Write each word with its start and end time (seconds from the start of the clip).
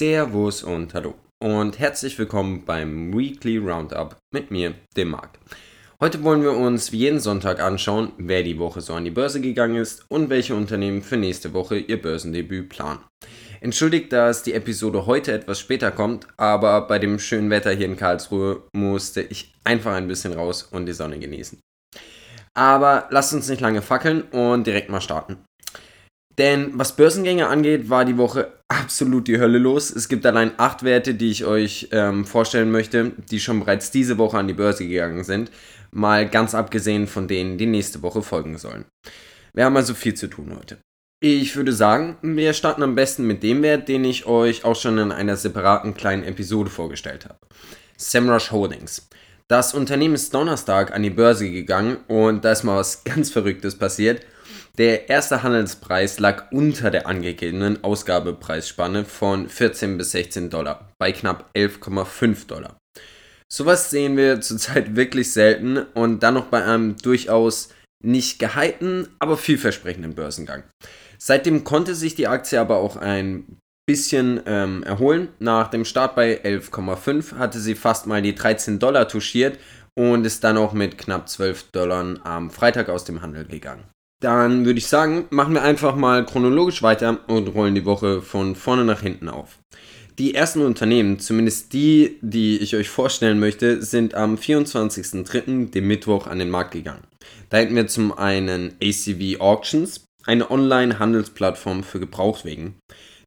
Servus 0.00 0.62
und 0.62 0.94
hallo 0.94 1.12
und 1.44 1.78
herzlich 1.78 2.18
willkommen 2.18 2.64
beim 2.64 3.12
Weekly 3.12 3.58
Roundup 3.58 4.16
mit 4.32 4.50
mir, 4.50 4.72
dem 4.96 5.10
Marc. 5.10 5.38
Heute 6.00 6.24
wollen 6.24 6.42
wir 6.42 6.52
uns 6.52 6.90
wie 6.90 7.00
jeden 7.00 7.20
Sonntag 7.20 7.60
anschauen, 7.60 8.12
wer 8.16 8.42
die 8.42 8.58
Woche 8.58 8.80
so 8.80 8.94
an 8.94 9.04
die 9.04 9.10
Börse 9.10 9.42
gegangen 9.42 9.76
ist 9.76 10.06
und 10.08 10.30
welche 10.30 10.54
Unternehmen 10.54 11.02
für 11.02 11.18
nächste 11.18 11.52
Woche 11.52 11.76
ihr 11.76 12.00
Börsendebüt 12.00 12.70
planen. 12.70 13.00
Entschuldigt, 13.60 14.10
dass 14.10 14.42
die 14.42 14.54
Episode 14.54 15.04
heute 15.04 15.32
etwas 15.32 15.60
später 15.60 15.90
kommt, 15.90 16.26
aber 16.38 16.86
bei 16.86 16.98
dem 16.98 17.18
schönen 17.18 17.50
Wetter 17.50 17.72
hier 17.72 17.84
in 17.84 17.98
Karlsruhe 17.98 18.62
musste 18.74 19.20
ich 19.20 19.52
einfach 19.64 19.92
ein 19.92 20.08
bisschen 20.08 20.32
raus 20.32 20.62
und 20.62 20.86
die 20.86 20.94
Sonne 20.94 21.18
genießen. 21.18 21.60
Aber 22.54 23.06
lasst 23.10 23.34
uns 23.34 23.50
nicht 23.50 23.60
lange 23.60 23.82
fackeln 23.82 24.22
und 24.22 24.66
direkt 24.66 24.88
mal 24.88 25.02
starten. 25.02 25.44
Denn 26.38 26.70
was 26.78 26.96
Börsengänge 26.96 27.48
angeht, 27.48 27.90
war 27.90 28.06
die 28.06 28.16
Woche 28.16 28.59
absolut 28.70 29.26
die 29.26 29.38
Hölle 29.38 29.58
los. 29.58 29.90
Es 29.90 30.08
gibt 30.08 30.24
allein 30.24 30.52
acht 30.56 30.84
Werte, 30.84 31.14
die 31.14 31.30
ich 31.30 31.44
euch 31.44 31.88
ähm, 31.90 32.24
vorstellen 32.24 32.70
möchte, 32.70 33.12
die 33.30 33.40
schon 33.40 33.60
bereits 33.60 33.90
diese 33.90 34.16
Woche 34.16 34.38
an 34.38 34.48
die 34.48 34.54
Börse 34.54 34.86
gegangen 34.86 35.24
sind. 35.24 35.50
Mal 35.90 36.28
ganz 36.28 36.54
abgesehen 36.54 37.06
von 37.08 37.26
denen, 37.26 37.58
die 37.58 37.66
nächste 37.66 38.00
Woche 38.02 38.22
folgen 38.22 38.56
sollen. 38.58 38.84
Wir 39.52 39.64
haben 39.64 39.76
also 39.76 39.92
viel 39.92 40.14
zu 40.14 40.28
tun 40.28 40.56
heute. 40.56 40.78
Ich 41.22 41.56
würde 41.56 41.72
sagen, 41.72 42.16
wir 42.22 42.54
starten 42.54 42.82
am 42.82 42.94
besten 42.94 43.26
mit 43.26 43.42
dem 43.42 43.62
Wert, 43.62 43.88
den 43.88 44.04
ich 44.04 44.24
euch 44.24 44.64
auch 44.64 44.76
schon 44.76 44.96
in 44.98 45.12
einer 45.12 45.36
separaten 45.36 45.94
kleinen 45.94 46.24
Episode 46.24 46.70
vorgestellt 46.70 47.26
habe. 47.26 47.38
Semrush 47.96 48.52
Holdings. 48.52 49.08
Das 49.48 49.74
Unternehmen 49.74 50.14
ist 50.14 50.32
Donnerstag 50.32 50.94
an 50.94 51.02
die 51.02 51.10
Börse 51.10 51.50
gegangen 51.50 51.98
und 52.06 52.44
da 52.44 52.52
ist 52.52 52.62
mal 52.62 52.76
was 52.76 53.02
ganz 53.04 53.30
Verrücktes 53.30 53.76
passiert. 53.76 54.24
Der 54.78 55.08
erste 55.08 55.42
Handelspreis 55.42 56.18
lag 56.20 56.52
unter 56.52 56.90
der 56.90 57.06
angegebenen 57.06 57.82
Ausgabepreisspanne 57.82 59.04
von 59.04 59.48
14 59.48 59.98
bis 59.98 60.12
16 60.12 60.50
Dollar, 60.50 60.90
bei 60.98 61.12
knapp 61.12 61.50
11,5 61.56 62.46
Dollar. 62.46 62.76
Sowas 63.52 63.90
sehen 63.90 64.16
wir 64.16 64.40
zurzeit 64.40 64.94
wirklich 64.96 65.32
selten 65.32 65.78
und 65.78 66.22
dann 66.22 66.34
noch 66.34 66.46
bei 66.46 66.64
einem 66.64 66.96
durchaus 66.96 67.70
nicht 68.02 68.38
gehypten, 68.38 69.08
aber 69.18 69.36
vielversprechenden 69.36 70.14
Börsengang. 70.14 70.62
Seitdem 71.18 71.64
konnte 71.64 71.94
sich 71.94 72.14
die 72.14 72.28
Aktie 72.28 72.58
aber 72.58 72.76
auch 72.76 72.96
ein 72.96 73.58
bisschen 73.86 74.40
ähm, 74.46 74.82
erholen. 74.84 75.28
Nach 75.38 75.68
dem 75.68 75.84
Start 75.84 76.14
bei 76.14 76.42
11,5 76.42 77.36
hatte 77.36 77.58
sie 77.58 77.74
fast 77.74 78.06
mal 78.06 78.22
die 78.22 78.34
13 78.34 78.78
Dollar 78.78 79.08
touchiert 79.08 79.58
und 79.98 80.24
ist 80.24 80.44
dann 80.44 80.56
auch 80.56 80.72
mit 80.72 80.96
knapp 80.96 81.28
12 81.28 81.72
Dollar 81.72 82.24
am 82.24 82.50
Freitag 82.50 82.88
aus 82.88 83.04
dem 83.04 83.20
Handel 83.20 83.44
gegangen. 83.44 83.84
Dann 84.20 84.66
würde 84.66 84.78
ich 84.78 84.86
sagen, 84.86 85.26
machen 85.30 85.54
wir 85.54 85.62
einfach 85.62 85.96
mal 85.96 86.24
chronologisch 86.26 86.82
weiter 86.82 87.20
und 87.26 87.48
rollen 87.48 87.74
die 87.74 87.86
Woche 87.86 88.20
von 88.20 88.54
vorne 88.54 88.84
nach 88.84 89.00
hinten 89.00 89.28
auf. 89.28 89.58
Die 90.18 90.34
ersten 90.34 90.60
Unternehmen, 90.60 91.18
zumindest 91.18 91.72
die, 91.72 92.18
die 92.20 92.58
ich 92.58 92.76
euch 92.76 92.90
vorstellen 92.90 93.40
möchte, 93.40 93.82
sind 93.82 94.14
am 94.14 94.34
24.03., 94.34 95.70
dem 95.70 95.86
Mittwoch, 95.86 96.26
an 96.26 96.38
den 96.38 96.50
Markt 96.50 96.72
gegangen. 96.72 97.04
Da 97.48 97.56
hätten 97.56 97.74
wir 97.74 97.86
zum 97.86 98.12
einen 98.12 98.74
ACV 98.82 99.40
Auctions, 99.40 100.04
eine 100.26 100.50
Online-Handelsplattform 100.50 101.82
für 101.82 102.00
Gebrauchtwegen. 102.00 102.74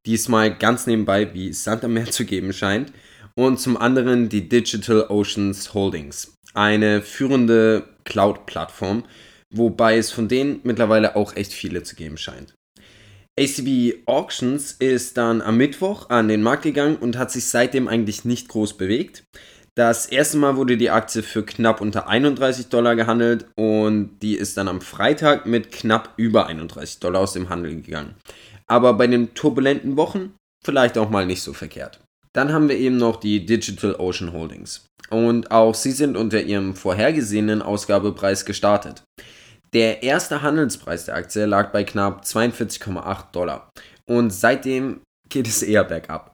Diesmal 0.06 0.56
ganz 0.56 0.86
nebenbei, 0.86 1.34
wie 1.34 1.54
Sand 1.54 1.84
am 1.84 1.94
Meer 1.94 2.06
zu 2.12 2.26
geben 2.26 2.54
scheint. 2.54 2.94
Und 3.34 3.60
zum 3.60 3.78
anderen 3.78 4.30
die 4.30 4.48
Digital 4.48 5.08
Oceans 5.10 5.74
Holdings, 5.74 6.38
eine 6.54 7.02
führende 7.02 7.86
Cloud-Plattform, 8.04 9.06
wobei 9.54 9.98
es 9.98 10.12
von 10.12 10.28
denen 10.28 10.59
mittlerweile 10.64 11.16
auch 11.16 11.36
echt 11.36 11.54
viele 11.54 11.84
zu 11.84 11.96
geben 11.96 12.18
scheint. 12.18 12.54
ACB 13.40 14.04
Auctions 14.06 14.73
ist 14.73 15.18
dann 15.18 15.42
am 15.42 15.58
Mittwoch 15.58 16.09
an 16.09 16.28
den 16.28 16.44
Markt 16.44 16.64
gegangen 16.64 16.98
und 16.98 17.18
hat 17.18 17.32
sich 17.32 17.46
seitdem 17.46 17.88
eigentlich 17.88 18.26
nicht 18.26 18.48
groß 18.48 18.78
bewegt. 18.78 19.24
Das 19.76 20.06
erste 20.06 20.38
Mal 20.38 20.56
wurde 20.56 20.78
die 20.78 20.91
Aktie 20.91 21.24
für 21.24 21.44
knapp 21.44 21.81
unter 21.81 22.08
31 22.08 22.68
Dollar 22.68 22.96
gehandelt 22.96 23.47
und 23.56 24.19
die 24.22 24.36
ist 24.36 24.56
dann 24.58 24.68
am 24.68 24.81
Freitag 24.81 25.47
mit 25.47 25.72
knapp 25.72 26.14
über 26.16 26.46
31 26.46 27.00
Dollar 27.00 27.22
aus 27.22 27.34
dem 27.34 27.50
Handel 27.50 27.81
gegangen. 27.81 28.14
Aber 28.68 28.94
bei 28.94 29.08
den 29.08 29.34
turbulenten 29.34 29.97
Wochen 29.97 30.35
vielleicht 30.64 31.00
auch 31.00 31.09
mal 31.09 31.25
nicht 31.25 31.41
so 31.41 31.53
verkehrt. 31.53 32.00
Dann 32.34 32.53
haben 32.53 32.70
wir 32.70 32.78
eben 32.78 32.97
noch 32.97 33.16
die 33.16 33.47
Digital 33.47 33.96
Ocean 33.96 34.31
Holdings. 34.31 34.85
Und 35.09 35.50
auch 35.50 35.74
sie 35.74 35.91
sind 35.91 36.18
unter 36.18 36.41
ihrem 36.41 36.75
vorhergesehenen 36.75 37.64
Ausgabepreis 37.64 38.46
gestartet. 38.46 39.03
Der 39.73 40.03
erste 40.03 40.44
Handelspreis 40.44 41.06
der 41.06 41.16
Aktie 41.16 41.47
lag 41.47 41.72
bei 41.72 41.84
knapp 41.84 42.23
42,8 42.23 43.31
Dollar 43.31 43.72
und 44.07 44.29
seitdem 44.29 45.01
geht 45.29 45.47
es 45.47 45.63
eher 45.63 45.84
bergab. 45.84 46.31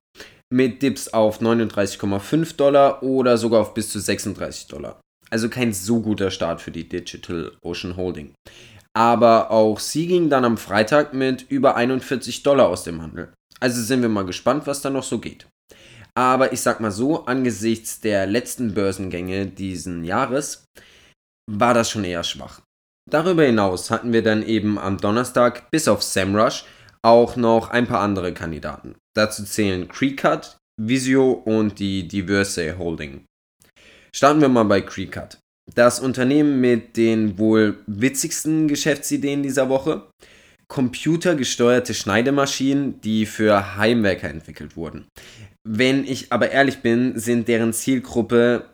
Mit 0.52 0.82
Dips 0.82 1.08
auf 1.10 1.42
39,5 1.42 2.58
Dollar 2.58 3.02
oder 3.02 3.38
sogar 3.38 3.62
auf 3.62 3.74
bis 3.74 3.92
zu 3.92 4.00
36 4.00 4.68
Dollar. 4.68 5.00
Also 5.30 5.48
kein 5.48 5.72
so 5.72 6.02
guter 6.02 6.32
Start 6.32 6.60
für 6.60 6.72
die 6.72 6.90
Digital 6.90 7.54
Ocean 7.62 7.96
Holding. 7.96 8.34
Aber 8.94 9.52
auch 9.52 9.80
sie 9.80 10.08
ging 10.08 10.30
dann 10.30 10.44
am 10.44 10.58
Freitag 10.58 11.14
mit 11.14 11.46
über 11.50 11.78
41 11.78 12.44
Dollar 12.44 12.68
aus 12.68 12.84
dem 12.84 13.02
Handel. 13.02 13.32
Also 13.62 13.82
sind 13.82 14.02
wir 14.02 14.10
mal 14.10 14.26
gespannt, 14.26 14.68
was 14.68 14.82
da 14.82 14.90
noch 14.90 15.04
so 15.04 15.20
geht. 15.20 15.48
Aber 16.14 16.52
ich 16.52 16.60
sag 16.60 16.82
mal 16.82 16.92
so, 16.92 17.26
angesichts 17.26 18.02
der 18.02 18.26
letzten 18.26 18.74
Börsengänge 18.74 19.46
diesen 19.46 20.04
Jahres 20.04 20.66
war 21.50 21.74
das 21.74 21.90
schon 21.90 22.04
eher 22.04 22.24
schwach. 22.24 22.62
Darüber 23.10 23.44
hinaus 23.44 23.90
hatten 23.90 24.14
wir 24.14 24.22
dann 24.22 24.44
eben 24.46 24.78
am 24.78 24.98
Donnerstag 24.98 25.72
bis 25.72 25.88
auf 25.88 26.04
SEMrush 26.04 26.66
auch 27.02 27.36
noch 27.36 27.70
ein 27.70 27.88
paar 27.88 28.02
andere 28.02 28.34
Kandidaten. 28.34 28.96
Dazu 29.16 29.44
zählen 29.44 29.88
Creecut, 29.88 30.58
Visio 30.80 31.32
und 31.32 31.80
die 31.80 32.08
Diverse 32.08 32.78
Holding. 32.78 33.26
Starten 34.16 34.42
wir 34.42 34.50
mal 34.50 34.64
bei 34.64 34.82
Creecut. 34.82 35.38
Das 35.74 36.00
Unternehmen 36.00 36.62
mit 36.62 36.98
den 36.98 37.38
wohl 37.38 37.78
witzigsten 37.88 38.68
Geschäftsideen 38.68 39.44
dieser 39.44 39.70
Woche. 39.70 40.10
Computergesteuerte 40.68 41.94
Schneidemaschinen, 41.94 43.02
die 43.02 43.26
für 43.26 43.78
Heimwerker 43.78 44.30
entwickelt 44.30 44.76
wurden. 44.76 45.08
Wenn 45.68 46.06
ich 46.06 46.32
aber 46.32 46.52
ehrlich 46.52 46.80
bin, 46.80 47.18
sind 47.18 47.48
deren 47.48 47.74
Zielgruppe 47.74 48.70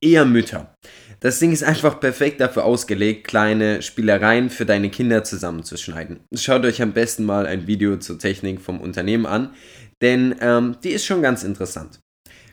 eher 0.00 0.24
Mütter. 0.24 0.74
Das 1.22 1.38
Ding 1.38 1.52
ist 1.52 1.62
einfach 1.62 2.00
perfekt 2.00 2.40
dafür 2.40 2.64
ausgelegt, 2.64 3.28
kleine 3.28 3.80
Spielereien 3.80 4.50
für 4.50 4.66
deine 4.66 4.90
Kinder 4.90 5.22
zusammenzuschneiden. 5.22 6.18
Schaut 6.34 6.64
euch 6.64 6.82
am 6.82 6.94
besten 6.94 7.24
mal 7.24 7.46
ein 7.46 7.68
Video 7.68 7.96
zur 7.96 8.18
Technik 8.18 8.60
vom 8.60 8.80
Unternehmen 8.80 9.24
an, 9.24 9.54
denn 10.00 10.34
ähm, 10.40 10.78
die 10.82 10.88
ist 10.88 11.06
schon 11.06 11.22
ganz 11.22 11.44
interessant. 11.44 12.00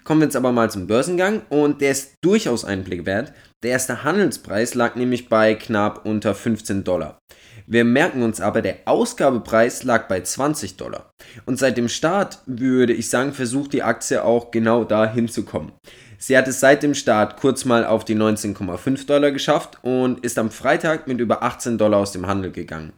Kommen 0.04 0.22
wir 0.22 0.26
jetzt 0.26 0.36
aber 0.36 0.52
mal 0.52 0.70
zum 0.70 0.86
Börsengang 0.86 1.42
und 1.50 1.82
der 1.82 1.90
ist 1.90 2.14
durchaus 2.22 2.64
einen 2.64 2.84
Blick 2.84 3.08
wert. 3.08 3.34
Der 3.64 3.72
erste 3.72 4.04
Handelspreis 4.04 4.76
lag 4.76 4.94
nämlich 4.96 5.30
bei 5.30 5.56
knapp 5.56 6.06
unter 6.06 6.36
15 6.36 6.84
Dollar. 6.84 7.18
Wir 7.72 7.84
merken 7.84 8.24
uns 8.24 8.42
aber, 8.42 8.64
der 8.64 8.80
Ausgabepreis 8.86 9.84
lag 9.84 10.08
bei 10.08 10.22
20 10.22 10.78
Dollar. 10.78 11.12
Und 11.46 11.60
seit 11.60 11.78
dem 11.78 11.88
Start 11.88 12.40
würde 12.48 12.94
ich 12.94 13.12
sagen, 13.12 13.32
versucht 13.32 13.74
die 13.74 13.84
Aktie 13.84 14.24
auch 14.24 14.50
genau 14.50 14.84
da 14.84 15.08
hinzukommen. 15.12 15.74
Sie 16.18 16.36
hat 16.36 16.48
es 16.48 16.60
seit 16.60 16.82
dem 16.82 16.96
Start 16.96 17.38
kurz 17.38 17.66
mal 17.66 17.86
auf 17.86 18.04
die 18.04 18.16
19,5 18.16 19.06
Dollar 19.06 19.30
geschafft 19.30 19.78
und 19.84 20.26
ist 20.26 20.40
am 20.40 20.50
Freitag 20.50 21.08
mit 21.08 21.20
über 21.20 21.44
18 21.44 21.78
Dollar 21.78 22.00
aus 22.00 22.12
dem 22.12 22.26
Handel 22.26 22.52
gegangen. 22.52 22.94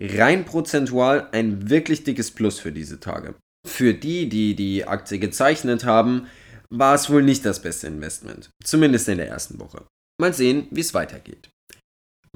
Rein 0.00 0.46
prozentual 0.46 1.28
ein 1.32 1.68
wirklich 1.68 2.02
dickes 2.04 2.30
Plus 2.30 2.58
für 2.58 2.72
diese 2.72 2.98
Tage. 2.98 3.34
Für 3.66 3.92
die, 3.92 4.30
die 4.30 4.56
die 4.56 4.86
Aktie 4.86 5.18
gezeichnet 5.18 5.84
haben, 5.84 6.26
war 6.70 6.94
es 6.94 7.10
wohl 7.10 7.22
nicht 7.22 7.44
das 7.44 7.60
beste 7.60 7.86
Investment. 7.86 8.48
Zumindest 8.64 9.10
in 9.10 9.18
der 9.18 9.28
ersten 9.28 9.60
Woche. 9.60 9.84
Mal 10.18 10.32
sehen, 10.32 10.68
wie 10.70 10.80
es 10.80 10.94
weitergeht. 10.94 11.50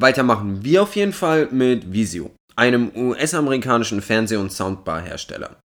Weitermachen 0.00 0.64
wir 0.64 0.82
auf 0.82 0.96
jeden 0.96 1.12
Fall 1.12 1.48
mit 1.50 1.92
Visio, 1.92 2.30
einem 2.56 2.90
US-amerikanischen 2.96 4.00
Fernseh- 4.00 4.38
und 4.38 4.50
Soundbar-Hersteller. 4.50 5.56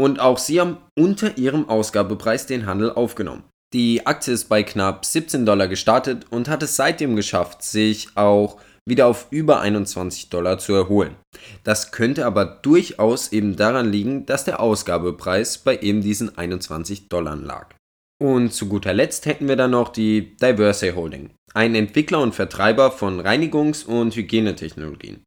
Und 0.00 0.20
auch 0.20 0.38
sie 0.38 0.58
haben 0.58 0.78
unter 0.98 1.36
ihrem 1.36 1.68
Ausgabepreis 1.68 2.46
den 2.46 2.64
Handel 2.64 2.90
aufgenommen. 2.90 3.44
Die 3.74 4.06
Aktie 4.06 4.32
ist 4.32 4.48
bei 4.48 4.62
knapp 4.62 5.04
17 5.04 5.44
Dollar 5.44 5.68
gestartet 5.68 6.24
und 6.30 6.48
hat 6.48 6.62
es 6.62 6.76
seitdem 6.76 7.14
geschafft, 7.14 7.62
sich 7.62 8.08
auch 8.14 8.58
wieder 8.88 9.06
auf 9.06 9.26
über 9.30 9.60
21 9.60 10.30
Dollar 10.30 10.58
zu 10.58 10.72
erholen. 10.72 11.16
Das 11.62 11.92
könnte 11.92 12.24
aber 12.24 12.46
durchaus 12.46 13.32
eben 13.32 13.54
daran 13.56 13.92
liegen, 13.92 14.24
dass 14.24 14.44
der 14.44 14.60
Ausgabepreis 14.60 15.58
bei 15.58 15.76
eben 15.76 16.00
diesen 16.00 16.38
21 16.38 17.10
Dollar 17.10 17.36
lag. 17.36 17.74
Und 18.22 18.52
zu 18.52 18.68
guter 18.68 18.94
Letzt 18.94 19.26
hätten 19.26 19.48
wir 19.48 19.56
dann 19.56 19.72
noch 19.72 19.88
die 19.88 20.36
Diverse 20.36 20.94
Holding, 20.94 21.30
ein 21.52 21.74
Entwickler 21.74 22.20
und 22.20 22.34
Vertreiber 22.34 22.90
von 22.90 23.20
Reinigungs- 23.20 23.84
und 23.84 24.14
Hygienetechnologien 24.14 25.24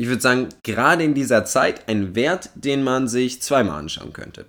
ich 0.00 0.08
würde 0.08 0.22
sagen, 0.22 0.48
gerade 0.62 1.04
in 1.04 1.12
dieser 1.12 1.44
Zeit 1.44 1.86
ein 1.86 2.14
Wert, 2.14 2.48
den 2.54 2.82
man 2.82 3.06
sich 3.06 3.42
zweimal 3.42 3.78
anschauen 3.78 4.14
könnte. 4.14 4.46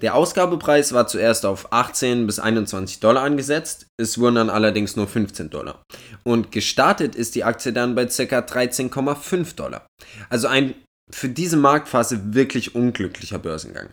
Der 0.00 0.14
Ausgabepreis 0.14 0.94
war 0.94 1.06
zuerst 1.06 1.44
auf 1.44 1.74
18 1.74 2.26
bis 2.26 2.38
21 2.38 3.00
Dollar 3.00 3.22
angesetzt, 3.22 3.86
es 4.00 4.18
wurden 4.18 4.36
dann 4.36 4.48
allerdings 4.48 4.96
nur 4.96 5.06
15 5.06 5.50
Dollar. 5.50 5.82
Und 6.22 6.52
gestartet 6.52 7.16
ist 7.16 7.34
die 7.34 7.44
Aktie 7.44 7.74
dann 7.74 7.94
bei 7.94 8.06
ca. 8.06 8.38
13,5 8.38 9.54
Dollar. 9.54 9.86
Also 10.30 10.48
ein 10.48 10.74
für 11.12 11.28
diese 11.28 11.58
Marktphase 11.58 12.32
wirklich 12.32 12.74
unglücklicher 12.74 13.38
Börsengang. 13.38 13.90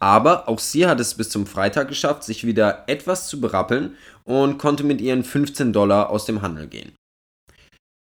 Aber 0.00 0.48
auch 0.48 0.60
sie 0.60 0.86
hat 0.86 1.00
es 1.00 1.14
bis 1.14 1.30
zum 1.30 1.46
Freitag 1.46 1.88
geschafft, 1.88 2.22
sich 2.22 2.46
wieder 2.46 2.84
etwas 2.86 3.28
zu 3.28 3.40
berappeln 3.40 3.96
und 4.24 4.58
konnte 4.58 4.84
mit 4.84 5.00
ihren 5.00 5.24
15 5.24 5.72
Dollar 5.72 6.10
aus 6.10 6.24
dem 6.24 6.42
Handel 6.42 6.68
gehen. 6.68 6.92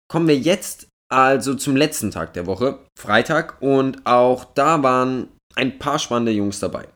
Kommen 0.10 0.28
wir 0.28 0.38
jetzt 0.38 0.88
also 1.10 1.56
zum 1.56 1.76
letzten 1.76 2.12
Tag 2.12 2.34
der 2.34 2.46
Woche, 2.46 2.80
Freitag, 3.00 3.62
und 3.62 4.06
auch 4.06 4.44
da 4.44 4.84
waren 4.84 5.30
ein 5.56 5.80
paar 5.80 6.00
spannende 6.00 6.32
Jungs 6.32 6.60
dabei. 6.60 6.88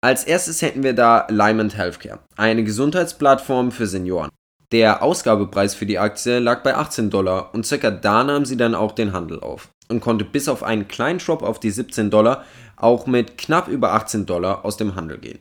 Als 0.00 0.24
erstes 0.24 0.62
hätten 0.62 0.82
wir 0.82 0.92
da 0.92 1.26
Lyman 1.28 1.70
Healthcare, 1.70 2.20
eine 2.36 2.62
Gesundheitsplattform 2.62 3.72
für 3.72 3.86
Senioren. 3.86 4.30
Der 4.72 5.02
Ausgabepreis 5.02 5.74
für 5.74 5.86
die 5.86 5.98
Aktie 5.98 6.40
lag 6.40 6.62
bei 6.62 6.74
18 6.74 7.08
Dollar 7.08 7.54
und 7.54 7.64
circa 7.64 7.90
da 7.90 8.22
nahm 8.22 8.44
sie 8.44 8.56
dann 8.56 8.74
auch 8.74 8.92
den 8.92 9.12
Handel 9.12 9.40
auf 9.40 9.70
und 9.88 10.00
konnte 10.00 10.24
bis 10.24 10.48
auf 10.48 10.62
einen 10.62 10.88
kleinen 10.88 11.18
Drop 11.18 11.42
auf 11.42 11.58
die 11.58 11.70
17 11.70 12.10
Dollar 12.10 12.44
auch 12.76 13.06
mit 13.06 13.38
knapp 13.38 13.68
über 13.68 13.94
18 13.94 14.26
Dollar 14.26 14.64
aus 14.64 14.76
dem 14.76 14.94
Handel 14.94 15.18
gehen. 15.18 15.38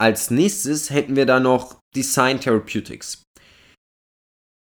Als 0.00 0.30
nächstes 0.30 0.90
hätten 0.90 1.16
wir 1.16 1.26
da 1.26 1.40
noch 1.40 1.76
Design 1.94 2.40
Therapeutics. 2.40 3.22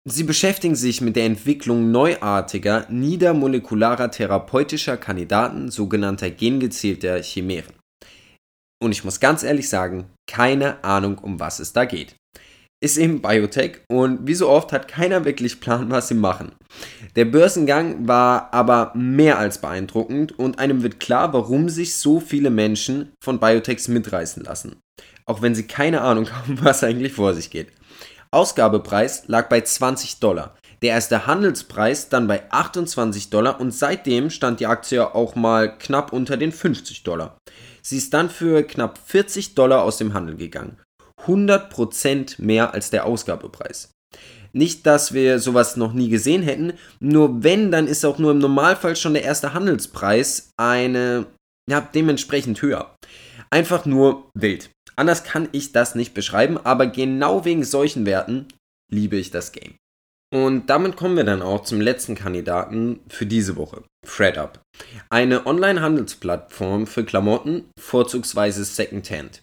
Sie 0.09 0.23
beschäftigen 0.23 0.75
sich 0.75 1.01
mit 1.01 1.17
der 1.17 1.25
Entwicklung 1.25 1.91
neuartiger, 1.91 2.87
niedermolekularer 2.89 4.09
therapeutischer 4.09 4.97
Kandidaten, 4.97 5.69
sogenannter 5.69 6.29
gengezielter 6.31 7.21
Chimären. 7.21 7.73
Und 8.81 8.93
ich 8.93 9.03
muss 9.03 9.19
ganz 9.19 9.43
ehrlich 9.43 9.67
sagen, 9.69 10.09
keine 10.27 10.83
Ahnung, 10.83 11.17
um 11.17 11.39
was 11.39 11.59
es 11.59 11.73
da 11.73 11.83
geht. 11.85 12.15
Ist 12.81 12.97
eben 12.97 13.21
Biotech 13.21 13.81
und 13.89 14.25
wie 14.25 14.33
so 14.33 14.47
oft 14.47 14.71
hat 14.71 14.87
keiner 14.87 15.25
wirklich 15.25 15.59
Plan, 15.59 15.91
was 15.91 16.07
sie 16.07 16.13
machen. 16.13 16.53
Der 17.17 17.25
Börsengang 17.25 18.07
war 18.07 18.53
aber 18.53 18.93
mehr 18.95 19.37
als 19.37 19.57
beeindruckend 19.57 20.39
und 20.39 20.59
einem 20.59 20.81
wird 20.81 20.99
klar, 21.01 21.33
warum 21.33 21.67
sich 21.67 21.97
so 21.97 22.21
viele 22.21 22.49
Menschen 22.49 23.11
von 23.21 23.39
Biotechs 23.39 23.89
mitreißen 23.89 24.43
lassen. 24.43 24.77
Auch 25.25 25.41
wenn 25.41 25.55
sie 25.55 25.67
keine 25.67 26.01
Ahnung 26.01 26.31
haben, 26.31 26.57
was 26.63 26.83
eigentlich 26.83 27.13
vor 27.13 27.33
sich 27.33 27.49
geht. 27.49 27.67
Ausgabepreis 28.31 29.23
lag 29.27 29.49
bei 29.49 29.59
20 29.59 30.19
Dollar. 30.19 30.55
Der 30.81 30.91
erste 30.91 31.27
Handelspreis 31.27 32.07
dann 32.07 32.27
bei 32.27 32.49
28 32.49 33.29
Dollar 33.29 33.59
und 33.59 33.71
seitdem 33.71 34.29
stand 34.29 34.61
die 34.61 34.67
Aktie 34.67 35.13
auch 35.13 35.35
mal 35.35 35.77
knapp 35.77 36.13
unter 36.13 36.37
den 36.37 36.53
50 36.53 37.03
Dollar. 37.03 37.37
Sie 37.81 37.97
ist 37.97 38.13
dann 38.13 38.29
für 38.29 38.63
knapp 38.63 38.99
40 39.05 39.55
Dollar 39.55 39.83
aus 39.83 39.97
dem 39.97 40.13
Handel 40.13 40.37
gegangen. 40.37 40.77
100% 41.29 42.41
mehr 42.41 42.73
als 42.73 42.89
der 42.89 43.05
Ausgabepreis. 43.05 43.91
Nicht, 44.51 44.87
dass 44.87 45.13
wir 45.13 45.39
sowas 45.39 45.77
noch 45.77 45.93
nie 45.93 46.09
gesehen 46.09 46.41
hätten, 46.41 46.73
nur 46.99 47.43
wenn, 47.43 47.71
dann 47.71 47.87
ist 47.87 48.03
auch 48.03 48.17
nur 48.17 48.31
im 48.31 48.39
Normalfall 48.39 48.95
schon 48.95 49.13
der 49.13 49.23
erste 49.23 49.53
Handelspreis 49.53 50.51
eine, 50.57 51.27
ja, 51.69 51.81
dementsprechend 51.81 52.61
höher. 52.61 52.95
Einfach 53.51 53.85
nur 53.85 54.29
wild. 54.33 54.71
Anders 54.95 55.23
kann 55.23 55.47
ich 55.51 55.71
das 55.71 55.95
nicht 55.95 56.13
beschreiben, 56.13 56.57
aber 56.57 56.87
genau 56.87 57.45
wegen 57.45 57.63
solchen 57.63 58.05
Werten 58.05 58.47
liebe 58.91 59.17
ich 59.17 59.31
das 59.31 59.51
Game. 59.51 59.75
Und 60.31 60.69
damit 60.69 60.95
kommen 60.95 61.17
wir 61.17 61.23
dann 61.23 61.41
auch 61.41 61.63
zum 61.63 61.81
letzten 61.81 62.15
Kandidaten 62.15 62.99
für 63.07 63.25
diese 63.25 63.55
Woche, 63.55 63.83
FredUp. 64.05 64.59
Eine 65.09 65.47
Online-Handelsplattform 65.47 66.85
für 66.85 67.03
Klamotten, 67.03 67.65
vorzugsweise 67.79 68.63
Secondhand. 68.63 69.41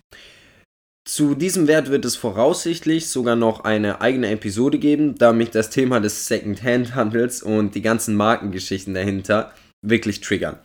Zu 1.09 1.35
diesem 1.35 1.69
Wert 1.69 1.91
wird 1.91 2.05
es 2.05 2.17
voraussichtlich 2.17 3.09
sogar 3.09 3.37
noch 3.37 3.61
eine 3.61 4.01
eigene 4.01 4.29
Episode 4.31 4.79
geben, 4.79 5.17
da 5.17 5.33
mich 5.33 5.51
das 5.51 5.71
Thema 5.71 6.01
des 6.01 6.27
Secondhand-Handels 6.27 7.43
und 7.43 7.75
die 7.75 7.83
ganzen 7.83 8.17
Markengeschichten 8.17 8.93
dahinter 8.93 9.53
wirklich 9.83 10.21
triggern. 10.21 10.59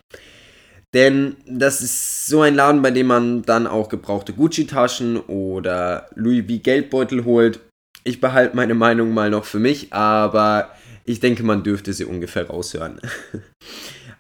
Denn 0.94 1.38
das 1.46 1.82
ist 1.82 2.28
so 2.28 2.42
ein 2.42 2.56
Laden, 2.56 2.82
bei 2.82 2.92
dem 2.92 3.08
man 3.08 3.44
dann 3.44 3.68
auch 3.68 3.88
gebrauchte 3.88 4.34
Gucci-Taschen 4.34 5.18
oder 5.18 6.10
Louis 6.16 6.44
V 6.48 6.62
Geldbeutel 6.62 7.24
holt 7.24 7.60
ich 8.04 8.20
behalte 8.20 8.56
meine 8.56 8.74
Meinung 8.74 9.14
mal 9.14 9.30
noch 9.30 9.46
für 9.46 9.60
mich, 9.60 9.94
aber 9.94 10.72
ich 11.06 11.20
denke, 11.20 11.44
man 11.44 11.64
dürfte 11.64 11.94
sie 11.94 12.06
ungefähr 12.06 12.48
raushören. 12.48 13.00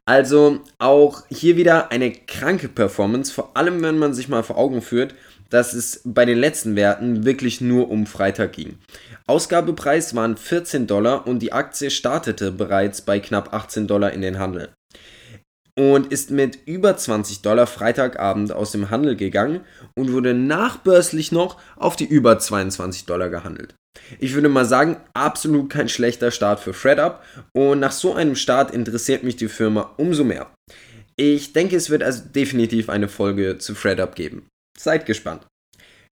Also 0.04 0.62
auch 0.80 1.24
hier 1.30 1.58
wieder 1.58 1.92
eine 1.92 2.12
kranke 2.12 2.68
Performance, 2.68 3.32
vor 3.32 3.56
allem 3.56 3.84
wenn 3.84 4.00
man 4.00 4.16
sich 4.16 4.30
mal 4.30 4.42
vor 4.42 4.58
Augen 4.58 4.82
führt, 4.82 5.14
dass 5.52 5.74
es 5.74 6.02
bei 6.04 6.26
den 6.26 6.40
letzten 6.40 6.76
Werten 6.76 7.24
wirklich 7.24 7.62
nur 7.62 7.92
um 7.92 8.08
Freitag 8.08 8.54
ging. 8.54 8.80
Ausgabepreis 9.28 10.16
waren 10.16 10.36
14 10.36 10.88
Dollar 10.88 11.28
und 11.28 11.40
die 11.40 11.54
Aktie 11.54 11.92
startete 11.92 12.52
bereits 12.52 13.02
bei 13.02 13.20
knapp 13.20 13.54
18 13.54 13.86
Dollar 13.86 14.12
in 14.12 14.22
den 14.22 14.40
Handel 14.40 14.70
und 15.78 16.12
ist 16.12 16.32
mit 16.32 16.60
über 16.66 16.98
20 16.98 17.42
Dollar 17.42 17.68
Freitagabend 17.68 18.52
aus 18.52 18.72
dem 18.72 18.90
Handel 18.90 19.16
gegangen 19.16 19.62
und 19.96 20.12
wurde 20.12 20.34
nachbörslich 20.34 21.32
noch 21.32 21.58
auf 21.76 21.96
die 21.96 22.06
über 22.06 22.40
22 22.40 23.06
Dollar 23.06 23.30
gehandelt. 23.30 23.76
Ich 24.20 24.34
würde 24.34 24.50
mal 24.50 24.66
sagen, 24.66 24.98
absolut 25.14 25.70
kein 25.70 25.90
schlechter 25.90 26.32
Start 26.32 26.60
für 26.60 26.74
FredUp 26.74 27.22
und 27.54 27.80
nach 27.80 27.92
so 27.92 28.14
einem 28.14 28.36
Start 28.36 28.72
interessiert 28.72 29.24
mich 29.24 29.36
die 29.36 29.50
Firma 29.50 29.94
umso 29.98 30.24
mehr. 30.24 30.52
Ich 31.18 31.54
denke, 31.54 31.76
es 31.76 31.90
wird 31.90 32.04
also 32.04 32.24
definitiv 32.24 32.90
eine 32.90 33.08
Folge 33.08 33.58
zu 33.58 33.76
FredUp 33.76 34.16
geben. 34.16 34.48
Seid 34.82 35.06
gespannt. 35.06 35.46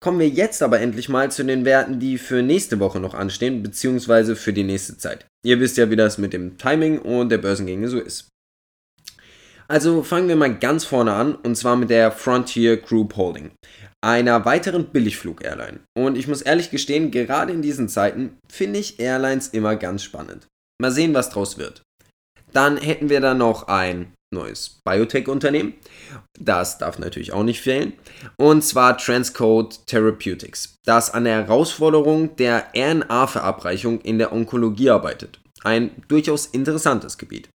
Kommen 0.04 0.20
wir 0.20 0.28
jetzt 0.28 0.64
aber 0.64 0.80
endlich 0.80 1.08
mal 1.08 1.32
zu 1.32 1.44
den 1.44 1.66
Werten, 1.66 2.00
die 2.00 2.18
für 2.18 2.42
nächste 2.42 2.80
Woche 2.80 3.00
noch 3.00 3.14
anstehen, 3.14 3.62
beziehungsweise 3.62 4.36
für 4.36 4.54
die 4.54 4.64
nächste 4.64 4.98
Zeit. 4.98 5.28
Ihr 5.46 5.60
wisst 5.60 5.78
ja, 5.78 5.90
wie 5.92 5.96
das 5.96 6.18
mit 6.18 6.34
dem 6.34 6.58
Timing 6.58 7.00
und 7.00 7.30
der 7.30 7.38
Börsengänge 7.38 7.88
so 7.88 8.00
ist. 8.00 8.30
Also 9.68 10.02
fangen 10.02 10.28
wir 10.28 10.36
mal 10.36 10.58
ganz 10.58 10.84
vorne 10.84 11.14
an 11.14 11.36
und 11.36 11.56
zwar 11.56 11.76
mit 11.76 11.90
der 11.90 12.12
Frontier 12.12 12.78
Group 12.78 13.16
Holding, 13.16 13.52
einer 14.04 14.46
weiteren 14.46 14.86
Billigflug-Airline. 14.86 15.80
Und 15.98 16.18
ich 16.18 16.28
muss 16.28 16.42
ehrlich 16.42 16.72
gestehen, 16.72 17.12
gerade 17.12 17.52
in 17.52 17.62
diesen 17.62 17.88
Zeiten 17.88 18.38
finde 18.52 18.80
ich 18.80 19.00
Airlines 19.00 19.48
immer 19.50 19.76
ganz 19.76 20.04
spannend. 20.04 20.48
Mal 20.80 20.92
sehen, 20.92 21.14
was 21.14 21.30
draus 21.30 21.58
wird. 21.58 21.84
Dann 22.52 22.78
hätten 22.78 23.10
wir 23.10 23.22
dann 23.22 23.38
noch 23.38 23.68
ein 23.68 24.14
neues 24.36 24.82
Biotech-Unternehmen. 24.86 25.74
Das 26.40 26.78
darf 26.78 27.00
natürlich 27.00 27.34
auch 27.34 27.44
nicht 27.44 27.62
fehlen. 27.62 27.94
Und 28.38 28.64
zwar 28.64 28.98
Transcode 28.98 29.88
Therapeutics, 29.88 30.76
das 30.86 31.12
an 31.12 31.24
der 31.24 31.48
Herausforderung 31.48 32.36
der 32.36 32.68
RNA-Verabreichung 32.76 34.02
in 34.02 34.20
der 34.20 34.32
Onkologie 34.32 34.92
arbeitet. 34.92 35.40
Ein 35.64 35.90
durchaus 36.08 36.46
interessantes 36.46 37.18
Gebiet. 37.18 37.50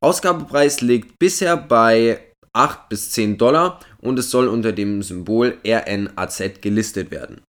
Ausgabepreis 0.00 0.82
liegt 0.82 1.18
bisher 1.18 1.56
bei 1.56 2.20
8 2.52 2.88
bis 2.90 3.12
10 3.12 3.38
Dollar 3.38 3.80
und 4.00 4.18
es 4.18 4.30
soll 4.30 4.48
unter 4.48 4.72
dem 4.72 5.02
Symbol 5.02 5.58
RNAZ 5.66 6.60
gelistet 6.60 7.10
werden. 7.10 7.40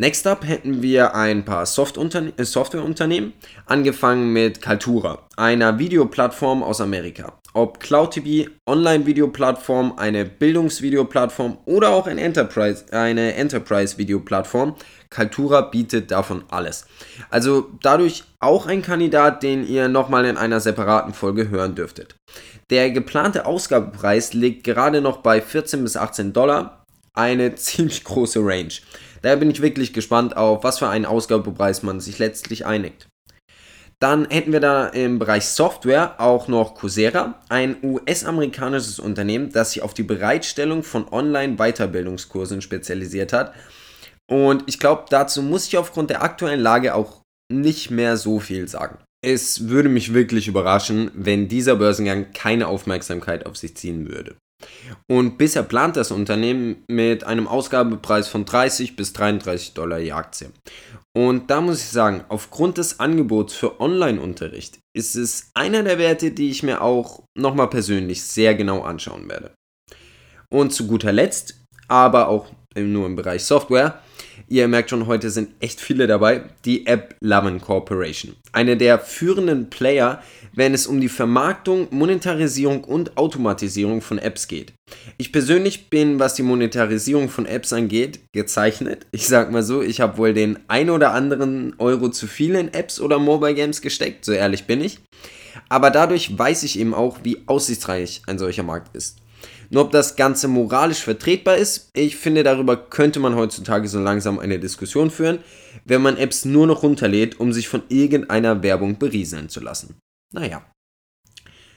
Next 0.00 0.28
up 0.28 0.46
hätten 0.46 0.80
wir 0.80 1.16
ein 1.16 1.44
paar 1.44 1.64
äh, 1.64 1.66
Softwareunternehmen, 1.66 3.32
angefangen 3.66 4.32
mit 4.32 4.62
Kaltura, 4.62 5.26
einer 5.36 5.80
Videoplattform 5.80 6.62
aus 6.62 6.80
Amerika. 6.80 7.40
Ob 7.52 7.80
Cloud 7.80 8.12
TV, 8.12 8.48
Online-Videoplattform, 8.64 9.94
eine 9.96 10.24
Bildungsvideoplattform 10.24 11.58
oder 11.64 11.90
auch 11.90 12.06
ein 12.06 12.18
Enterprise, 12.18 12.84
eine 12.92 13.34
Enterprise-Videoplattform, 13.34 14.76
Kaltura 15.10 15.62
bietet 15.62 16.12
davon 16.12 16.44
alles. 16.48 16.86
Also 17.30 17.68
dadurch 17.82 18.22
auch 18.38 18.66
ein 18.66 18.82
Kandidat, 18.82 19.42
den 19.42 19.66
ihr 19.66 19.88
nochmal 19.88 20.26
in 20.26 20.36
einer 20.36 20.60
separaten 20.60 21.12
Folge 21.12 21.48
hören 21.48 21.74
dürftet. 21.74 22.14
Der 22.70 22.92
geplante 22.92 23.46
Ausgabepreis 23.46 24.32
liegt 24.32 24.62
gerade 24.62 25.00
noch 25.00 25.16
bei 25.16 25.40
14 25.40 25.82
bis 25.82 25.96
18 25.96 26.32
Dollar, 26.32 26.84
eine 27.14 27.54
ziemlich 27.56 28.04
große 28.04 28.38
Range. 28.40 28.74
Daher 29.22 29.36
bin 29.36 29.50
ich 29.50 29.62
wirklich 29.62 29.92
gespannt 29.92 30.36
auf, 30.36 30.64
was 30.64 30.78
für 30.78 30.88
einen 30.88 31.06
Ausgabepreis 31.06 31.82
man 31.82 32.00
sich 32.00 32.18
letztlich 32.18 32.66
einigt. 32.66 33.08
Dann 34.00 34.30
hätten 34.30 34.52
wir 34.52 34.60
da 34.60 34.86
im 34.86 35.18
Bereich 35.18 35.46
Software 35.46 36.20
auch 36.20 36.46
noch 36.46 36.74
Coursera, 36.76 37.40
ein 37.48 37.76
US-amerikanisches 37.82 39.00
Unternehmen, 39.00 39.50
das 39.50 39.72
sich 39.72 39.82
auf 39.82 39.92
die 39.92 40.04
Bereitstellung 40.04 40.84
von 40.84 41.08
Online-Weiterbildungskursen 41.08 42.62
spezialisiert 42.62 43.32
hat 43.32 43.54
und 44.30 44.64
ich 44.66 44.78
glaube, 44.78 45.06
dazu 45.08 45.42
muss 45.42 45.66
ich 45.66 45.78
aufgrund 45.78 46.10
der 46.10 46.22
aktuellen 46.22 46.60
Lage 46.60 46.94
auch 46.94 47.22
nicht 47.50 47.90
mehr 47.90 48.16
so 48.16 48.40
viel 48.40 48.68
sagen. 48.68 48.98
Es 49.24 49.68
würde 49.68 49.88
mich 49.88 50.12
wirklich 50.14 50.46
überraschen, 50.46 51.10
wenn 51.14 51.48
dieser 51.48 51.76
Börsengang 51.76 52.32
keine 52.32 52.68
Aufmerksamkeit 52.68 53.46
auf 53.46 53.56
sich 53.56 53.76
ziehen 53.76 54.08
würde. 54.08 54.36
Und 55.10 55.38
bisher 55.38 55.62
plant 55.62 55.96
das 55.96 56.10
Unternehmen 56.10 56.84
mit 56.88 57.24
einem 57.24 57.46
Ausgabepreis 57.46 58.28
von 58.28 58.44
30 58.44 58.96
bis 58.96 59.12
33 59.12 59.74
Dollar 59.74 59.98
je 59.98 60.12
Aktie. 60.12 60.50
Und 61.16 61.50
da 61.50 61.60
muss 61.60 61.80
ich 61.80 61.88
sagen, 61.88 62.24
aufgrund 62.28 62.78
des 62.78 63.00
Angebots 63.00 63.54
für 63.54 63.80
Online-Unterricht 63.80 64.78
ist 64.96 65.16
es 65.16 65.50
einer 65.54 65.82
der 65.82 65.98
Werte, 65.98 66.30
die 66.30 66.50
ich 66.50 66.62
mir 66.62 66.82
auch 66.82 67.24
nochmal 67.36 67.68
persönlich 67.68 68.22
sehr 68.22 68.54
genau 68.54 68.82
anschauen 68.82 69.28
werde. 69.28 69.54
Und 70.50 70.72
zu 70.72 70.86
guter 70.86 71.12
Letzt, 71.12 71.62
aber 71.88 72.28
auch 72.28 72.48
nur 72.76 73.06
im 73.06 73.16
Bereich 73.16 73.44
Software, 73.44 74.00
Ihr 74.50 74.66
merkt 74.66 74.88
schon, 74.88 75.06
heute 75.06 75.28
sind 75.28 75.50
echt 75.60 75.78
viele 75.78 76.06
dabei. 76.06 76.44
Die 76.64 76.86
App 76.86 77.14
Lovin 77.20 77.60
Corporation. 77.60 78.34
Eine 78.52 78.78
der 78.78 78.98
führenden 78.98 79.68
Player, 79.68 80.22
wenn 80.54 80.72
es 80.72 80.86
um 80.86 81.02
die 81.02 81.10
Vermarktung, 81.10 81.88
Monetarisierung 81.90 82.82
und 82.84 83.18
Automatisierung 83.18 84.00
von 84.00 84.16
Apps 84.16 84.48
geht. 84.48 84.72
Ich 85.18 85.32
persönlich 85.32 85.90
bin, 85.90 86.18
was 86.18 86.32
die 86.32 86.42
Monetarisierung 86.42 87.28
von 87.28 87.44
Apps 87.44 87.74
angeht, 87.74 88.20
gezeichnet. 88.32 89.06
Ich 89.12 89.28
sag 89.28 89.52
mal 89.52 89.62
so, 89.62 89.82
ich 89.82 90.00
habe 90.00 90.16
wohl 90.16 90.32
den 90.32 90.58
ein 90.66 90.88
oder 90.88 91.12
anderen 91.12 91.74
Euro 91.78 92.08
zu 92.08 92.26
viel 92.26 92.54
in 92.54 92.72
Apps 92.72 93.00
oder 93.00 93.18
Mobile 93.18 93.54
Games 93.54 93.82
gesteckt, 93.82 94.24
so 94.24 94.32
ehrlich 94.32 94.64
bin 94.64 94.80
ich. 94.80 94.98
Aber 95.68 95.90
dadurch 95.90 96.38
weiß 96.38 96.62
ich 96.62 96.78
eben 96.78 96.94
auch, 96.94 97.18
wie 97.22 97.42
aussichtsreich 97.44 98.22
ein 98.26 98.38
solcher 98.38 98.62
Markt 98.62 98.96
ist. 98.96 99.18
Nur 99.70 99.84
ob 99.84 99.90
das 99.90 100.16
Ganze 100.16 100.48
moralisch 100.48 101.02
vertretbar 101.02 101.56
ist, 101.56 101.90
ich 101.94 102.16
finde, 102.16 102.42
darüber 102.42 102.76
könnte 102.76 103.20
man 103.20 103.36
heutzutage 103.36 103.88
so 103.88 104.00
langsam 104.00 104.38
eine 104.38 104.58
Diskussion 104.58 105.10
führen, 105.10 105.40
wenn 105.84 106.02
man 106.02 106.16
Apps 106.16 106.44
nur 106.44 106.66
noch 106.66 106.82
runterlädt, 106.82 107.38
um 107.38 107.52
sich 107.52 107.68
von 107.68 107.82
irgendeiner 107.88 108.62
Werbung 108.62 108.98
berieseln 108.98 109.48
zu 109.48 109.60
lassen. 109.60 109.98
Naja. 110.32 110.62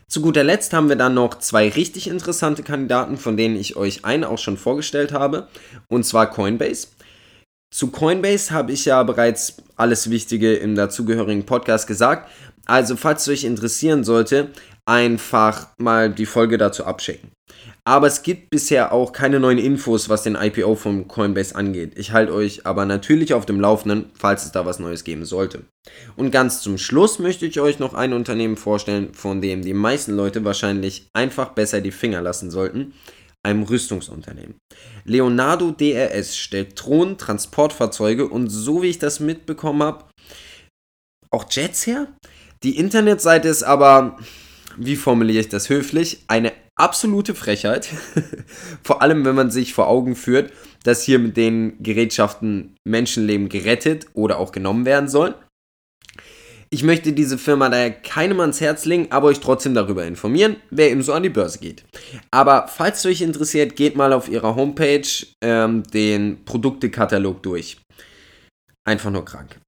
Zu 0.07 0.21
guter 0.21 0.43
Letzt 0.43 0.73
haben 0.73 0.89
wir 0.89 0.97
dann 0.97 1.13
noch 1.13 1.39
zwei 1.39 1.69
richtig 1.69 2.07
interessante 2.07 2.63
Kandidaten, 2.63 3.17
von 3.17 3.37
denen 3.37 3.55
ich 3.55 3.77
euch 3.77 4.03
einen 4.03 4.25
auch 4.25 4.39
schon 4.39 4.57
vorgestellt 4.57 5.13
habe, 5.13 5.47
und 5.87 6.05
zwar 6.05 6.29
Coinbase. 6.29 6.87
Zu 7.73 7.91
Coinbase 7.91 8.51
habe 8.51 8.73
ich 8.73 8.83
ja 8.83 9.01
bereits 9.03 9.55
alles 9.77 10.09
Wichtige 10.09 10.55
im 10.55 10.75
dazugehörigen 10.75 11.45
Podcast 11.45 11.87
gesagt. 11.87 12.29
Also, 12.65 12.97
falls 12.97 13.21
es 13.21 13.29
euch 13.29 13.43
interessieren 13.45 14.03
sollte, 14.03 14.49
einfach 14.85 15.67
mal 15.77 16.11
die 16.11 16.25
Folge 16.25 16.57
dazu 16.57 16.85
abchecken. 16.85 17.31
Aber 17.83 18.05
es 18.05 18.21
gibt 18.21 18.51
bisher 18.51 18.91
auch 18.91 19.11
keine 19.11 19.39
neuen 19.39 19.57
Infos, 19.57 20.07
was 20.07 20.21
den 20.21 20.35
IPO 20.35 20.75
von 20.75 21.07
Coinbase 21.07 21.55
angeht. 21.55 21.93
Ich 21.97 22.11
halte 22.11 22.33
euch 22.33 22.67
aber 22.67 22.85
natürlich 22.85 23.33
auf 23.33 23.47
dem 23.47 23.59
Laufenden, 23.59 24.11
falls 24.13 24.45
es 24.45 24.51
da 24.51 24.65
was 24.65 24.77
Neues 24.77 25.03
geben 25.03 25.25
sollte. 25.25 25.63
Und 26.15 26.29
ganz 26.29 26.61
zum 26.61 26.77
Schluss 26.77 27.17
möchte 27.17 27.47
ich 27.47 27.59
euch 27.59 27.79
noch 27.79 27.95
ein 27.95 28.13
Unternehmen 28.13 28.55
vorstellen, 28.55 29.13
von 29.13 29.41
dem 29.41 29.63
die 29.63 29.73
meisten 29.73 30.15
Leute 30.15 30.45
wahrscheinlich 30.45 31.07
einfach 31.13 31.49
besser 31.49 31.81
die 31.81 31.91
Finger 31.91 32.21
lassen 32.21 32.51
sollten. 32.51 32.93
Einem 33.43 33.63
Rüstungsunternehmen. 33.63 34.57
Leonardo 35.03 35.71
DRS 35.71 36.37
stellt 36.37 36.79
Drohnen, 36.79 37.17
Transportfahrzeuge 37.17 38.27
und 38.27 38.49
so 38.49 38.83
wie 38.83 38.89
ich 38.89 38.99
das 38.99 39.19
mitbekommen 39.19 39.81
habe, 39.81 40.05
auch 41.31 41.45
Jets 41.49 41.87
her. 41.87 42.07
Die 42.61 42.77
Internetseite 42.77 43.47
ist 43.47 43.63
aber, 43.63 44.19
wie 44.77 44.95
formuliere 44.95 45.39
ich 45.39 45.49
das 45.49 45.69
höflich, 45.69 46.23
eine 46.27 46.51
absolute 46.81 47.35
Frechheit. 47.35 47.89
vor 48.83 49.01
allem, 49.01 49.23
wenn 49.25 49.35
man 49.35 49.51
sich 49.51 49.73
vor 49.73 49.87
Augen 49.87 50.15
führt, 50.15 50.51
dass 50.83 51.03
hier 51.03 51.19
mit 51.19 51.37
den 51.37 51.81
Gerätschaften 51.81 52.75
Menschenleben 52.83 53.49
gerettet 53.49 54.07
oder 54.13 54.39
auch 54.39 54.51
genommen 54.51 54.85
werden 54.85 55.07
sollen. 55.07 55.35
Ich 56.73 56.83
möchte 56.83 57.11
diese 57.11 57.37
Firma 57.37 57.67
daher 57.67 57.91
keinem 57.91 58.39
ans 58.39 58.61
Herz 58.61 58.85
legen, 58.85 59.07
aber 59.09 59.27
euch 59.27 59.41
trotzdem 59.41 59.73
darüber 59.73 60.05
informieren, 60.05 60.55
wer 60.69 60.89
eben 60.89 61.03
so 61.03 61.11
an 61.11 61.23
die 61.23 61.29
Börse 61.29 61.59
geht. 61.59 61.83
Aber 62.31 62.69
falls 62.69 62.99
es 62.99 63.05
euch 63.05 63.21
interessiert, 63.21 63.75
geht 63.75 63.97
mal 63.97 64.13
auf 64.13 64.29
ihrer 64.29 64.55
Homepage 64.55 65.05
ähm, 65.41 65.83
den 65.83 66.45
Produktekatalog 66.45 67.43
durch. 67.43 67.77
Einfach 68.85 69.11
nur 69.11 69.25
krank. 69.25 69.59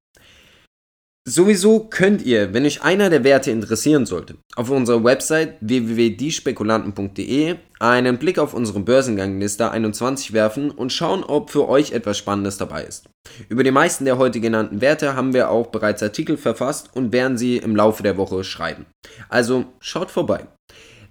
Sowieso 1.25 1.79
könnt 1.79 2.21
ihr, 2.23 2.53
wenn 2.53 2.65
euch 2.65 2.81
einer 2.81 3.09
der 3.09 3.23
Werte 3.23 3.49
interessieren 3.49 4.05
sollte, 4.05 4.35
auf 4.57 4.69
unserer 4.69 5.05
Website 5.05 5.55
www.diespekulanten.de 5.61 7.55
einen 7.79 8.17
Blick 8.17 8.37
auf 8.39 8.53
unsere 8.53 8.81
Börsengangliste 8.81 9.71
21 9.71 10.33
werfen 10.33 10.69
und 10.69 10.91
schauen, 10.91 11.23
ob 11.23 11.49
für 11.49 11.69
euch 11.69 11.93
etwas 11.93 12.17
Spannendes 12.17 12.57
dabei 12.57 12.83
ist. 12.83 13.07
Über 13.47 13.63
die 13.63 13.71
meisten 13.71 14.03
der 14.03 14.17
heute 14.17 14.41
genannten 14.41 14.81
Werte 14.81 15.15
haben 15.15 15.33
wir 15.33 15.49
auch 15.49 15.67
bereits 15.67 16.03
Artikel 16.03 16.35
verfasst 16.35 16.89
und 16.93 17.13
werden 17.13 17.37
sie 17.37 17.55
im 17.55 17.73
Laufe 17.73 18.03
der 18.03 18.17
Woche 18.17 18.43
schreiben. 18.43 18.85
Also 19.29 19.63
schaut 19.79 20.11
vorbei. 20.11 20.45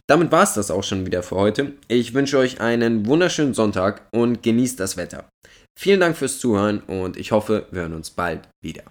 Damit 0.07 0.31
war 0.31 0.43
es 0.43 0.53
das 0.53 0.71
auch 0.71 0.85
schon 0.85 1.07
wieder 1.07 1.23
für 1.23 1.37
heute. 1.37 1.73
Ich 1.89 2.13
wünsche 2.13 2.37
euch 2.37 2.61
einen 2.61 3.07
wunderschönen 3.07 3.55
Sonntag 3.55 4.09
und 4.13 4.43
genießt 4.43 4.79
das 4.79 4.99
Wetter. 4.99 5.25
Vielen 5.75 6.01
Dank 6.01 6.19
fürs 6.19 6.39
Zuhören 6.39 6.81
und 6.81 7.17
ich 7.17 7.33
hoffe, 7.33 7.67
wir 7.71 7.81
hören 7.81 7.95
uns 7.95 8.11
bald 8.11 8.47
wieder. 8.63 8.83